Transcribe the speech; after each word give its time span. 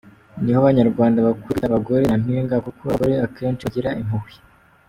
Niho 0.41 0.57
abanyarwanda 0.61 1.25
bakuye 1.25 1.43
kwita 1.51 1.65
abagore 1.67 2.01
‘Nyampinga’ 2.05 2.55
kuko 2.65 2.81
abagore 2.85 3.13
akenshi 3.25 3.65
bagira 3.67 3.97
impuhwe. 4.01 4.33